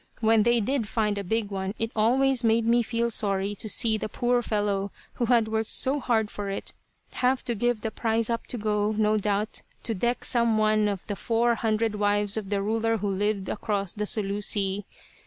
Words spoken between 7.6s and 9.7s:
the prize up to go, no doubt,